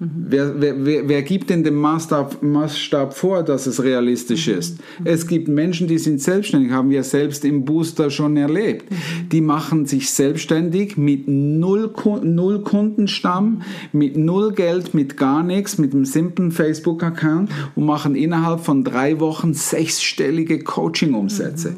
Wer, 0.00 0.60
wer, 0.60 0.84
wer, 0.84 1.08
wer 1.08 1.22
gibt 1.22 1.50
denn 1.50 1.64
den 1.64 1.74
Maßstab, 1.74 2.40
Maßstab 2.40 3.14
vor, 3.14 3.42
dass 3.42 3.66
es 3.66 3.82
realistisch 3.82 4.46
ist? 4.46 4.78
Es 5.04 5.26
gibt 5.26 5.48
Menschen, 5.48 5.88
die 5.88 5.98
sind 5.98 6.20
selbstständig, 6.22 6.70
haben 6.70 6.90
wir 6.90 7.02
selbst 7.02 7.44
im 7.44 7.64
Booster 7.64 8.08
schon 8.08 8.36
erlebt. 8.36 8.84
Die 9.32 9.40
machen 9.40 9.86
sich 9.86 10.10
selbstständig 10.10 10.96
mit 10.96 11.26
null, 11.26 11.92
null 12.22 12.62
Kundenstamm, 12.62 13.62
mit 13.92 14.16
null 14.16 14.52
Geld, 14.52 14.94
mit 14.94 15.16
gar 15.16 15.42
nichts, 15.42 15.78
mit 15.78 15.92
einem 15.92 16.04
simplen 16.04 16.52
Facebook-Account 16.52 17.50
und 17.74 17.84
machen 17.84 18.14
innerhalb 18.14 18.60
von 18.60 18.84
drei 18.84 19.18
Wochen 19.18 19.52
sechsstellige 19.52 20.60
Coaching-Umsätze. 20.60 21.74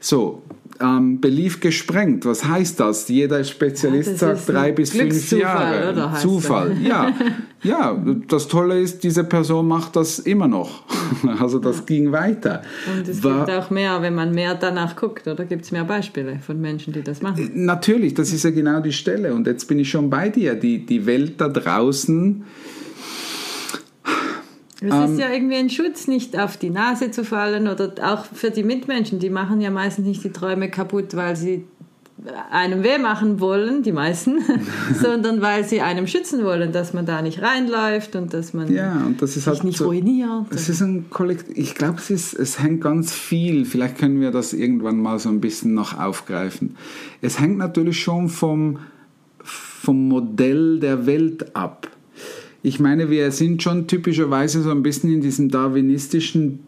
So, 0.00 0.42
ähm, 0.80 1.20
Belief 1.20 1.60
gesprengt. 1.60 2.24
Was 2.26 2.44
heißt 2.44 2.80
das? 2.80 3.08
Jeder 3.08 3.42
Spezialist 3.44 4.20
Ja, 4.20 4.28
das 4.28 4.46
sagt 4.46 4.56
drei 4.56 4.72
bis 4.72 4.90
fünf 4.90 5.32
Jahre. 5.32 5.92
oder 5.92 6.14
Zufall, 6.14 6.76
ja. 6.82 7.12
Ja, 7.62 7.98
das 8.28 8.46
Tolle 8.48 8.78
ist, 8.78 9.02
diese 9.04 9.24
Person 9.24 9.66
macht 9.66 9.96
das 9.96 10.18
immer 10.18 10.46
noch. 10.48 10.82
Also 11.40 11.58
das 11.58 11.86
ging 11.86 12.12
weiter. 12.12 12.60
Und 12.94 13.08
es 13.08 13.22
War- 13.24 13.46
gibt 13.46 13.56
auch 13.58 13.70
mehr, 13.70 14.02
wenn 14.02 14.14
man 14.14 14.32
mehr 14.34 14.54
danach 14.54 14.96
guckt, 14.96 15.26
oder 15.26 15.44
gibt 15.46 15.64
es 15.64 15.72
mehr 15.72 15.84
Beispiele 15.84 16.38
von 16.44 16.60
Menschen, 16.60 16.92
die 16.92 17.02
das 17.02 17.22
machen? 17.22 17.50
Natürlich, 17.54 18.12
das 18.14 18.32
ist 18.34 18.44
ja 18.44 18.50
genau 18.50 18.80
die 18.80 18.92
Stelle. 18.92 19.32
Und 19.32 19.46
jetzt 19.46 19.66
bin 19.66 19.78
ich 19.78 19.88
schon 19.88 20.10
bei 20.10 20.28
dir. 20.28 20.54
Die, 20.54 20.84
die 20.84 21.06
Welt 21.06 21.40
da 21.40 21.48
draußen, 21.48 22.44
Es 24.88 24.94
Ähm, 24.94 25.12
ist 25.12 25.18
ja 25.20 25.30
irgendwie 25.32 25.56
ein 25.56 25.70
Schutz, 25.70 26.06
nicht 26.08 26.38
auf 26.38 26.56
die 26.56 26.70
Nase 26.70 27.10
zu 27.10 27.24
fallen 27.24 27.68
oder 27.68 27.92
auch 28.02 28.24
für 28.24 28.50
die 28.50 28.62
Mitmenschen. 28.64 29.18
Die 29.18 29.30
machen 29.30 29.60
ja 29.60 29.70
meistens 29.70 30.06
nicht 30.06 30.22
die 30.24 30.30
Träume 30.32 30.68
kaputt, 30.70 31.14
weil 31.16 31.36
sie 31.36 31.64
einem 32.50 32.82
weh 32.82 32.96
machen 32.98 33.38
wollen, 33.40 33.82
die 33.82 33.92
meisten, 33.92 34.38
sondern 35.02 35.42
weil 35.42 35.64
sie 35.64 35.80
einem 35.82 36.06
schützen 36.06 36.42
wollen, 36.44 36.72
dass 36.72 36.94
man 36.94 37.04
da 37.04 37.20
nicht 37.20 37.42
reinläuft 37.42 38.16
und 38.16 38.32
dass 38.32 38.54
man 38.54 38.72
ja, 38.72 39.02
und 39.04 39.20
das 39.20 39.30
ist 39.36 39.44
sich 39.44 39.46
halt 39.46 39.64
nicht 39.64 39.78
so, 39.78 39.86
ruiniert. 39.86 40.46
Es 40.50 40.68
ist 40.68 40.80
ein 40.80 41.10
Kollektiv. 41.10 41.56
Ich 41.56 41.74
glaube, 41.74 41.98
es, 41.98 42.10
ist- 42.10 42.34
es 42.34 42.60
hängt 42.62 42.80
ganz 42.82 43.12
viel. 43.12 43.64
Vielleicht 43.66 43.98
können 43.98 44.20
wir 44.20 44.30
das 44.30 44.52
irgendwann 44.54 45.00
mal 45.00 45.18
so 45.18 45.28
ein 45.28 45.40
bisschen 45.40 45.74
noch 45.74 45.98
aufgreifen. 45.98 46.76
Es 47.20 47.40
hängt 47.40 47.58
natürlich 47.58 48.00
schon 48.00 48.28
vom, 48.28 48.78
vom 49.42 50.08
Modell 50.08 50.78
der 50.80 51.06
Welt 51.06 51.54
ab. 51.56 51.90
Ich 52.66 52.80
meine, 52.80 53.10
wir 53.10 53.30
sind 53.30 53.62
schon 53.62 53.88
typischerweise 53.88 54.62
so 54.62 54.70
ein 54.70 54.82
bisschen 54.82 55.12
in 55.12 55.20
diesem 55.20 55.50
darwinistischen 55.50 56.60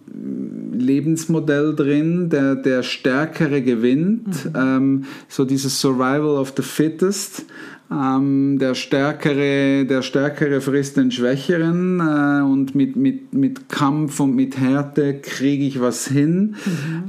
Lebensmodell 0.75 1.75
drin, 1.75 2.29
der, 2.29 2.55
der 2.55 2.83
Stärkere 2.83 3.63
gewinnt, 3.63 4.51
ähm, 4.55 5.05
so 5.27 5.47
dieses 5.47 5.81
Survival 5.81 6.37
of 6.37 6.53
the 6.55 6.63
Fittest. 6.63 7.47
Ähm, 7.91 8.59
der 8.59 8.75
Stärkere, 8.75 9.87
der 9.87 10.03
Stärkere 10.03 10.61
frisst 10.61 10.99
den 10.99 11.11
Schwächeren 11.11 12.01
äh, 12.01 12.43
und 12.43 12.75
mit, 12.75 12.97
mit, 12.97 13.33
mit 13.33 13.71
Kampf 13.71 14.21
und 14.21 14.37
mit 14.37 14.59
Härte 14.59 15.15
kriege 15.15 15.65
ich 15.65 15.81
was 15.81 16.07
hin. 16.07 16.57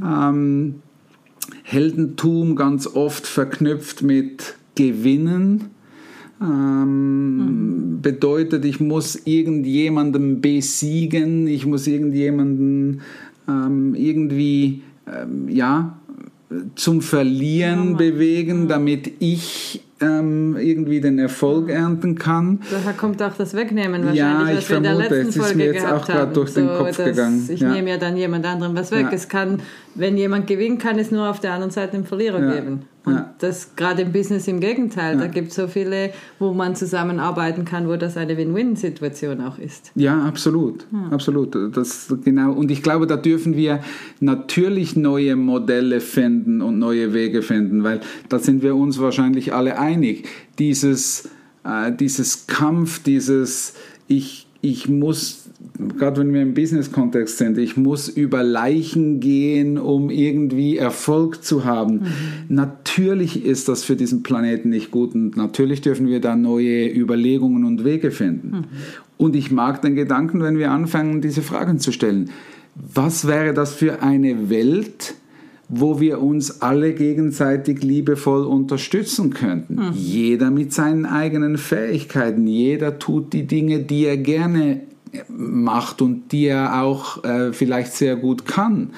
Ähm, 0.01 0.75
Heldentum 1.63 2.55
ganz 2.55 2.87
oft 2.87 3.27
verknüpft 3.27 4.01
mit 4.01 4.55
Gewinnen. 4.75 5.71
Ähm, 6.41 7.99
Bedeutet, 8.01 8.63
ich 8.63 8.79
muss 8.79 9.15
irgendjemanden 9.25 10.39
besiegen, 10.39 11.47
ich 11.47 11.65
muss 11.65 11.87
irgendjemanden 11.87 13.01
ähm, 13.47 13.95
irgendwie 13.95 14.83
ähm, 15.07 15.49
ja, 15.49 15.97
zum 16.75 17.01
Verlieren 17.01 17.97
bewegen, 17.97 18.67
damit 18.67 19.11
ich 19.19 19.83
ähm, 19.99 20.55
irgendwie 20.57 21.01
den 21.01 21.17
Erfolg 21.17 21.69
ernten 21.69 22.15
kann. 22.17 22.59
Daher 22.71 22.93
kommt 22.93 23.21
auch 23.23 23.33
das 23.35 23.55
Wegnehmen 23.55 24.05
wahrscheinlich, 24.05 24.17
Ja, 24.19 24.49
ich 24.51 24.57
was 24.57 24.69
wir 24.69 24.77
in 24.77 24.83
der 24.83 24.91
vermute, 24.93 25.15
letzten 25.15 25.29
es 25.29 25.35
ist 25.35 25.41
Folge 25.43 25.57
mir 25.57 25.65
jetzt 25.65 25.81
gehabt 25.81 25.93
auch 26.01 26.05
gerade 26.05 26.19
haben. 26.21 26.33
durch 26.33 26.53
den 26.53 26.67
Kopf 26.67 26.97
gegangen. 26.97 27.49
Ich 27.51 27.59
Ja. 27.59 27.73
nehme 27.73 27.89
ja 27.89 27.97
dann 27.97 28.15
jemand 28.15 28.45
anderem 28.45 28.75
was 28.75 28.91
weg. 28.91 29.07
Ja. 29.09 29.11
Es 29.11 29.27
kann, 29.27 29.59
wenn 29.95 30.15
jemand 30.17 30.45
gewinnt, 30.45 30.79
kann 30.79 30.99
es 30.99 31.09
nur 31.09 31.27
auf 31.27 31.39
der 31.39 31.53
anderen 31.53 31.71
Seite 31.71 31.95
einen 31.97 32.05
Verlierer 32.05 32.41
Ja. 32.41 32.53
geben. 32.53 32.81
Und 33.07 33.13
Ja. 33.13 33.33
das 33.39 33.75
gerade 33.77 34.01
im 34.01 34.11
Business 34.11 34.49
im 34.49 34.59
Gegenteil. 34.59 35.17
Da 35.17 35.27
gibt 35.27 35.49
es 35.49 35.55
so 35.55 35.67
viele, 35.67 36.11
wo 36.39 36.53
man 36.53 36.75
zusammenarbeiten 36.75 37.63
kann, 37.63 37.87
wo 37.87 37.95
das 37.95 38.17
eine 38.17 38.35
Win-Win-Situation 38.35 39.39
auch 39.39 39.57
ist. 39.57 39.91
Ja, 39.95 40.25
absolut, 40.25 40.85
absolut. 41.09 41.55
Das 41.75 42.13
genau. 42.25 42.51
Und 42.51 42.69
ich 42.69 42.83
glaube, 42.83 43.07
da 43.07 43.15
dürfen 43.15 43.55
wir 43.55 43.79
natürlich 44.19 44.97
neue 44.97 45.37
Modelle 45.37 46.01
finden 46.01 46.61
und 46.61 46.79
neue 46.79 47.13
Wege 47.13 47.41
finden, 47.41 47.83
weil 47.85 48.01
da 48.27 48.39
sind 48.39 48.61
wir 48.61 48.75
uns 48.75 48.99
wahrscheinlich 48.99 49.53
alle 49.53 49.79
einig. 49.79 50.27
Dieses, 50.59 51.29
äh, 51.63 51.91
dieses 51.93 52.47
Kampf, 52.47 53.01
dieses 53.03 53.73
ich, 54.09 54.47
ich 54.61 54.89
muss 54.89 55.46
gerade 55.97 56.21
wenn 56.21 56.33
wir 56.33 56.41
im 56.41 56.53
Business-Kontext 56.53 57.37
sind, 57.37 57.57
ich 57.57 57.77
muss 57.77 58.09
über 58.09 58.43
Leichen 58.43 59.19
gehen, 59.19 59.77
um 59.77 60.09
irgendwie 60.09 60.77
Erfolg 60.77 61.43
zu 61.43 61.65
haben. 61.65 62.03
Natürlich 62.47 63.43
ist 63.43 63.67
das 63.67 63.83
für 63.83 63.95
diesen 63.95 64.23
Planeten 64.23 64.69
nicht 64.69 64.91
gut 64.91 65.15
und 65.15 65.35
natürlich 65.35 65.81
dürfen 65.81 66.07
wir 66.07 66.21
da 66.21 66.35
neue 66.35 66.87
Überlegungen 66.87 67.65
und 67.65 67.83
Wege 67.83 68.11
finden. 68.11 68.67
Und 69.17 69.35
ich 69.35 69.51
mag 69.51 69.81
den 69.81 69.95
Gedanken, 69.95 70.41
wenn 70.41 70.57
wir 70.57 70.71
anfangen, 70.71 71.21
diese 71.21 71.41
Fragen 71.41 71.79
zu 71.79 71.91
stellen. 71.91 72.29
Was 72.75 73.27
wäre 73.27 73.55
das 73.55 73.73
für 73.73 74.03
eine 74.03 74.51
Welt, 74.51 75.15
wo 75.69 75.99
wir 75.99 76.21
uns 76.21 76.61
alle 76.61 76.93
gegenseitig 76.93 77.83
liebevoll 77.83 78.45
unterstützen 78.45 79.31
könnten. 79.33 79.91
Jeder 79.93 80.49
mit 80.49 80.71
seinen 80.71 81.05
eigenen 81.05 81.57
Fähigkeiten, 81.57 82.47
jeder 82.47 82.99
tut 82.99 83.33
die 83.33 83.47
Dinge, 83.47 83.79
die 83.79 84.05
er 84.05 84.15
gerne 84.15 84.83
macht 85.29 86.01
und 86.01 86.31
die 86.31 86.45
er 86.45 86.81
auch 86.81 87.23
äh, 87.23 87.53
vielleicht 87.53 87.93
sehr 87.93 88.15
gut 88.15 88.45
kann. 88.45 88.91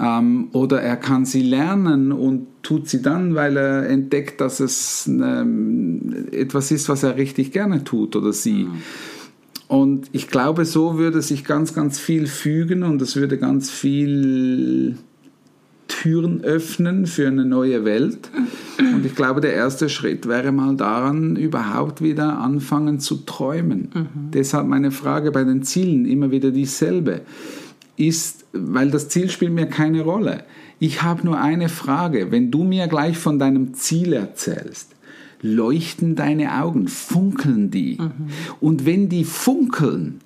Ähm, 0.00 0.48
oder 0.52 0.80
er 0.80 0.96
kann 0.96 1.24
sie 1.24 1.42
lernen 1.42 2.12
und 2.12 2.46
tut 2.62 2.88
sie 2.88 3.02
dann, 3.02 3.34
weil 3.34 3.56
er 3.56 3.88
entdeckt, 3.88 4.40
dass 4.40 4.60
es 4.60 5.06
ähm, 5.06 6.26
etwas 6.32 6.70
ist, 6.70 6.88
was 6.88 7.02
er 7.02 7.16
richtig 7.16 7.52
gerne 7.52 7.84
tut 7.84 8.16
oder 8.16 8.32
sie. 8.32 8.68
Und 9.68 10.08
ich 10.12 10.26
glaube, 10.26 10.64
so 10.64 10.98
würde 10.98 11.22
sich 11.22 11.44
ganz, 11.44 11.74
ganz 11.74 11.98
viel 11.98 12.26
fügen 12.26 12.82
und 12.82 13.00
es 13.00 13.14
würde 13.14 13.38
ganz 13.38 13.70
viel 13.70 14.96
Türen 15.86 16.42
öffnen 16.42 17.06
für 17.06 17.28
eine 17.28 17.44
neue 17.44 17.84
Welt. 17.84 18.30
Und 18.94 19.06
ich 19.06 19.14
glaube, 19.14 19.40
der 19.40 19.54
erste 19.54 19.88
Schritt 19.88 20.26
wäre 20.26 20.52
mal 20.52 20.76
daran, 20.76 21.36
überhaupt 21.36 22.02
wieder 22.02 22.38
anfangen 22.38 23.00
zu 23.00 23.16
träumen. 23.16 23.90
Deshalb 24.32 24.66
meine 24.66 24.90
Frage 24.90 25.30
bei 25.32 25.44
den 25.44 25.62
Zielen 25.62 26.06
immer 26.06 26.30
wieder 26.30 26.50
dieselbe. 26.50 27.22
ist, 28.00 28.46
weil 28.52 28.90
das 28.90 29.08
Ziel 29.08 29.30
spielt 29.30 29.52
mir 29.52 29.66
keine 29.66 30.02
Rolle. 30.02 30.44
Ich 30.78 31.02
habe 31.02 31.24
nur 31.24 31.38
eine 31.38 31.68
Frage. 31.68 32.32
Wenn 32.32 32.50
du 32.50 32.64
mir 32.64 32.88
gleich 32.88 33.18
von 33.18 33.38
deinem 33.38 33.74
Ziel 33.74 34.14
erzählst, 34.14 34.92
leuchten 35.42 36.16
deine 36.16 36.62
Augen, 36.62 36.88
funkeln 36.88 37.70
die. 37.70 37.98
Mhm. 38.00 38.12
Und 38.60 38.86
wenn 38.86 39.08
die 39.08 39.24
funkeln, 39.24 40.20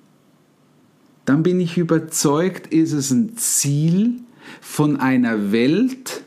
dann 1.25 1.43
bin 1.43 1.59
ich 1.59 1.77
überzeugt, 1.77 2.67
ist 2.67 2.93
es 2.93 3.11
ein 3.11 3.35
Ziel 3.35 4.21
von 4.61 4.97
einer 4.97 5.51
Welt, 5.51 6.23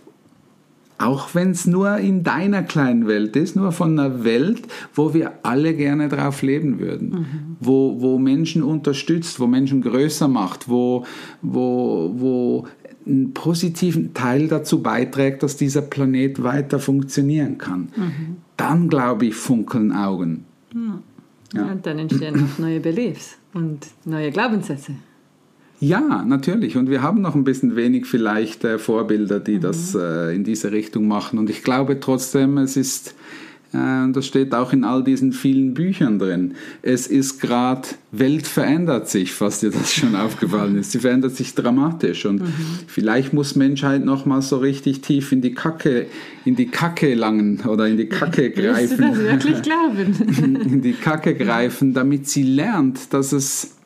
auch 0.98 1.34
wenn 1.34 1.52
es 1.52 1.66
nur 1.66 1.96
in 1.98 2.24
deiner 2.24 2.62
kleinen 2.62 3.06
Welt 3.06 3.36
ist, 3.36 3.56
nur 3.56 3.72
von 3.72 3.98
einer 3.98 4.24
Welt, 4.24 4.62
wo 4.94 5.14
wir 5.14 5.32
alle 5.44 5.74
gerne 5.74 6.08
drauf 6.08 6.42
leben 6.42 6.80
würden, 6.80 7.10
mhm. 7.10 7.56
wo, 7.60 8.00
wo 8.00 8.18
Menschen 8.18 8.62
unterstützt, 8.62 9.38
wo 9.38 9.46
Menschen 9.46 9.80
größer 9.80 10.28
macht, 10.28 10.68
wo, 10.68 11.04
wo, 11.40 12.12
wo 12.16 12.66
einen 13.06 13.32
positiven 13.32 14.12
Teil 14.12 14.48
dazu 14.48 14.82
beiträgt, 14.82 15.42
dass 15.42 15.56
dieser 15.56 15.82
Planet 15.82 16.42
weiter 16.42 16.78
funktionieren 16.78 17.58
kann. 17.58 17.88
Mhm. 17.96 18.36
Dann, 18.56 18.88
glaube 18.88 19.26
ich, 19.26 19.34
funkeln 19.34 19.92
Augen. 19.92 20.44
Ja. 20.74 21.00
Ja. 21.54 21.70
Und 21.70 21.86
dann 21.86 21.98
entstehen 21.98 22.44
auch 22.44 22.58
neue 22.58 22.80
Beliefs 22.80 23.38
und 23.54 23.86
neue 24.04 24.30
Glaubenssätze. 24.30 24.92
Ja, 25.80 26.24
natürlich. 26.24 26.76
Und 26.76 26.90
wir 26.90 27.02
haben 27.02 27.20
noch 27.20 27.34
ein 27.34 27.44
bisschen 27.44 27.76
wenig 27.76 28.06
vielleicht 28.06 28.64
äh, 28.64 28.78
Vorbilder, 28.78 29.38
die 29.38 29.56
mhm. 29.56 29.60
das 29.60 29.94
äh, 29.94 30.34
in 30.34 30.44
diese 30.44 30.72
Richtung 30.72 31.06
machen. 31.06 31.38
Und 31.38 31.50
ich 31.50 31.62
glaube 31.62 32.00
trotzdem, 32.00 32.58
es 32.58 32.76
ist, 32.76 33.14
äh, 33.72 34.10
das 34.10 34.26
steht 34.26 34.54
auch 34.54 34.72
in 34.72 34.82
all 34.82 35.04
diesen 35.04 35.32
vielen 35.32 35.74
Büchern 35.74 36.18
drin, 36.18 36.54
es 36.82 37.06
ist 37.06 37.40
gerade, 37.40 37.88
Welt 38.10 38.48
verändert 38.48 39.08
sich, 39.08 39.32
falls 39.32 39.60
dir 39.60 39.70
das 39.70 39.92
schon 39.92 40.16
aufgefallen 40.16 40.76
ist. 40.76 40.90
Sie 40.90 40.98
verändert 40.98 41.36
sich 41.36 41.54
dramatisch. 41.54 42.26
Und 42.26 42.42
mhm. 42.42 42.54
vielleicht 42.88 43.32
muss 43.32 43.54
Menschheit 43.54 44.04
noch 44.04 44.26
mal 44.26 44.42
so 44.42 44.56
richtig 44.56 45.00
tief 45.02 45.30
in 45.30 45.42
die 45.42 45.54
Kacke, 45.54 46.06
in 46.44 46.56
die 46.56 46.66
Kacke 46.66 47.14
langen 47.14 47.60
oder 47.60 47.86
in 47.86 47.96
die 47.96 48.06
Kacke 48.08 48.50
greifen. 48.50 48.98
Willst 48.98 48.98
du 48.98 49.02
das 49.02 49.18
wirklich 49.18 49.62
glauben? 49.62 50.64
in 50.72 50.82
die 50.82 50.94
Kacke 50.94 51.36
greifen, 51.36 51.94
damit 51.94 52.28
sie 52.28 52.42
lernt, 52.42 53.12
dass 53.12 53.30
es 53.30 53.77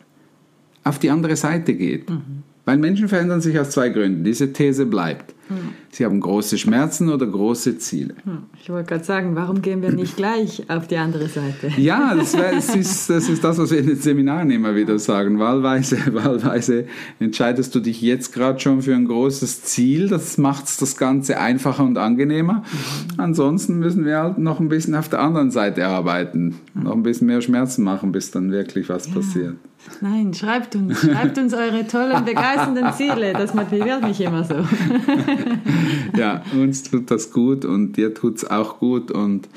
auf 0.85 0.99
die 0.99 1.11
andere 1.11 1.37
Seite 1.37 1.75
geht. 1.75 2.11
Mhm. 2.11 2.43
Weil 2.65 2.79
Menschen 2.79 3.09
verändern 3.09 3.41
sich 3.41 3.59
aus 3.59 3.71
zwei 3.71 3.89
Gründen. 3.89 4.23
Diese 4.23 4.53
These 4.53 4.87
bleibt. 4.87 5.35
Mhm. 5.49 5.71
Sie 5.91 6.05
haben 6.05 6.21
große 6.21 6.57
Schmerzen 6.59 7.11
oder 7.11 7.27
große 7.27 7.77
Ziele. 7.79 8.15
Mhm. 8.25 8.45
Ich 8.61 8.71
wollte 8.71 8.89
gerade 8.89 9.05
sagen, 9.05 9.35
warum 9.35 9.63
gehen 9.63 9.83
wir 9.83 9.91
nicht 9.91 10.17
gleich 10.17 10.63
auf 10.71 10.87
die 10.87 10.97
andere 10.97 11.29
Seite? 11.29 11.71
Ja, 11.77 12.15
das, 12.15 12.33
das, 12.33 12.77
ist, 12.77 13.11
das 13.11 13.29
ist 13.29 13.43
das, 13.43 13.59
was 13.59 13.73
wir 13.73 13.79
in 13.79 13.89
den 13.89 13.97
Seminaren 13.97 14.51
immer 14.53 14.77
wieder 14.77 14.99
sagen. 15.01 15.41
Wahlweise, 15.41 15.99
wahlweise 16.15 16.87
entscheidest 17.19 17.75
du 17.75 17.81
dich 17.81 18.01
jetzt 18.01 18.33
gerade 18.33 18.61
schon 18.61 18.83
für 18.83 18.95
ein 18.95 19.07
großes 19.07 19.65
Ziel. 19.65 20.09
Das 20.09 20.39
macht 20.39 20.81
das 20.81 20.97
Ganze 20.97 21.41
einfacher 21.41 21.85
und 21.85 21.99
angenehmer. 21.99 22.63
Mhm. 22.63 23.21
Ansonsten 23.21 23.81
müssen 23.81 24.05
wir 24.05 24.19
halt 24.19 24.39
noch 24.39 24.61
ein 24.61 24.69
bisschen 24.69 24.95
auf 24.95 25.09
der 25.09 25.21
anderen 25.21 25.51
Seite 25.51 25.87
arbeiten. 25.89 26.61
Mhm. 26.75 26.83
Noch 26.85 26.93
ein 26.93 27.03
bisschen 27.03 27.27
mehr 27.27 27.41
Schmerzen 27.41 27.83
machen, 27.83 28.13
bis 28.13 28.31
dann 28.31 28.53
wirklich 28.53 28.89
was 28.89 29.09
ja. 29.09 29.15
passiert. 29.15 29.57
Nein, 30.01 30.35
schreibt 30.35 30.75
uns, 30.75 31.01
schreibt 31.01 31.39
uns 31.39 31.55
eure 31.55 31.87
tollen, 31.87 32.25
begeisternden 32.25 32.93
Ziele. 32.93 33.33
Das 33.33 33.55
motiviert 33.55 34.03
mich 34.03 34.21
immer 34.21 34.45
so. 34.45 34.55
ja, 36.17 36.43
uns 36.55 36.83
tut 36.85 37.11
das 37.11 37.33
gut 37.33 37.65
und 37.65 37.97
dir 37.97 38.15
tut 38.15 38.39
es 38.39 38.51
auch 38.51 38.79
gut. 38.79 39.11
Und 39.11 39.49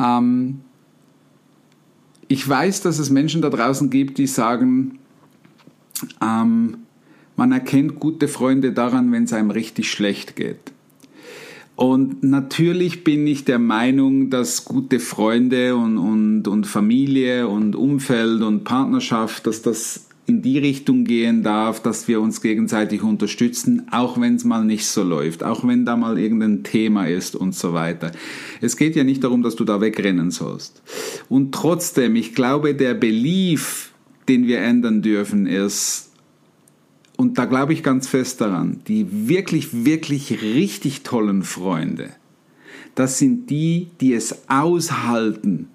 ähm, 0.00 0.60
ich 2.28 2.48
weiß, 2.48 2.82
dass 2.82 2.98
es 2.98 3.10
Menschen 3.10 3.42
da 3.42 3.50
draußen 3.50 3.90
gibt, 3.90 4.18
die 4.18 4.26
sagen, 4.26 4.98
ähm, 6.20 6.78
man 7.36 7.52
erkennt 7.52 8.00
gute 8.00 8.28
Freunde 8.28 8.72
daran, 8.72 9.12
wenn 9.12 9.24
es 9.24 9.32
einem 9.32 9.50
richtig 9.50 9.90
schlecht 9.90 10.36
geht. 10.36 10.71
Und 11.74 12.22
natürlich 12.22 13.02
bin 13.02 13.26
ich 13.26 13.44
der 13.44 13.58
Meinung, 13.58 14.30
dass 14.30 14.64
gute 14.64 15.00
Freunde 15.00 15.74
und, 15.74 15.98
und, 15.98 16.46
und 16.46 16.66
Familie 16.66 17.48
und 17.48 17.74
Umfeld 17.74 18.42
und 18.42 18.64
Partnerschaft, 18.64 19.46
dass 19.46 19.62
das 19.62 20.06
in 20.26 20.42
die 20.42 20.58
Richtung 20.58 21.04
gehen 21.04 21.42
darf, 21.42 21.82
dass 21.82 22.06
wir 22.06 22.20
uns 22.20 22.40
gegenseitig 22.40 23.02
unterstützen, 23.02 23.88
auch 23.90 24.20
wenn 24.20 24.36
es 24.36 24.44
mal 24.44 24.64
nicht 24.64 24.86
so 24.86 25.02
läuft, 25.02 25.42
auch 25.42 25.66
wenn 25.66 25.84
da 25.84 25.96
mal 25.96 26.18
irgendein 26.18 26.62
Thema 26.62 27.06
ist 27.06 27.34
und 27.34 27.54
so 27.54 27.72
weiter. 27.72 28.12
Es 28.60 28.76
geht 28.76 28.94
ja 28.94 29.02
nicht 29.02 29.24
darum, 29.24 29.42
dass 29.42 29.56
du 29.56 29.64
da 29.64 29.80
wegrennen 29.80 30.30
sollst. 30.30 30.82
Und 31.28 31.52
trotzdem, 31.52 32.14
ich 32.14 32.34
glaube, 32.34 32.74
der 32.74 32.94
Belief, 32.94 33.92
den 34.28 34.46
wir 34.46 34.60
ändern 34.60 35.02
dürfen, 35.02 35.46
ist, 35.46 36.11
und 37.16 37.38
da 37.38 37.44
glaube 37.44 37.72
ich 37.72 37.82
ganz 37.82 38.08
fest 38.08 38.40
daran, 38.40 38.80
die 38.88 39.28
wirklich, 39.28 39.84
wirklich 39.84 40.42
richtig 40.42 41.02
tollen 41.02 41.42
Freunde, 41.42 42.10
das 42.94 43.18
sind 43.18 43.48
die, 43.48 43.88
die 44.00 44.12
es 44.12 44.48
aushalten, 44.48 45.68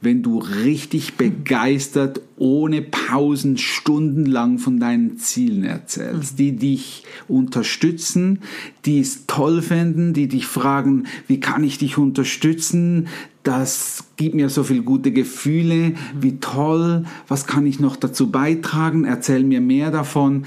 wenn 0.00 0.22
du 0.22 0.38
richtig 0.38 1.14
begeistert, 1.14 2.20
ohne 2.36 2.82
Pausen, 2.82 3.56
stundenlang 3.56 4.58
von 4.58 4.78
deinen 4.78 5.16
Zielen 5.16 5.64
erzählst, 5.64 6.34
mhm. 6.34 6.36
die 6.36 6.56
dich 6.56 7.04
unterstützen, 7.28 8.40
die 8.84 9.00
es 9.00 9.26
toll 9.26 9.62
finden, 9.62 10.12
die 10.12 10.28
dich 10.28 10.46
fragen, 10.46 11.04
wie 11.26 11.40
kann 11.40 11.64
ich 11.64 11.78
dich 11.78 11.98
unterstützen? 11.98 13.08
Das 13.42 14.04
gibt 14.16 14.34
mir 14.34 14.48
so 14.48 14.64
viel 14.64 14.82
gute 14.82 15.12
Gefühle, 15.12 15.90
mhm. 15.90 15.94
wie 16.20 16.36
toll, 16.38 17.04
was 17.26 17.46
kann 17.46 17.66
ich 17.66 17.80
noch 17.80 17.96
dazu 17.96 18.30
beitragen? 18.30 19.04
Erzähl 19.04 19.44
mir 19.44 19.60
mehr 19.60 19.90
davon 19.90 20.44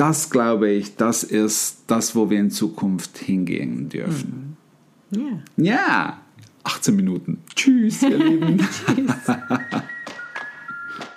das 0.00 0.30
glaube 0.30 0.70
ich, 0.70 0.96
das 0.96 1.22
ist 1.22 1.84
das, 1.86 2.16
wo 2.16 2.30
wir 2.30 2.40
in 2.40 2.50
Zukunft 2.50 3.18
hingehen 3.18 3.90
dürfen. 3.90 4.56
Mhm. 5.10 5.42
Ja. 5.56 5.64
ja. 5.64 6.16
18 6.64 6.96
Minuten. 6.96 7.42
Tschüss, 7.54 8.02
ihr 8.02 8.18
Lieben. 8.24 8.58
Tschüss. 8.58 9.36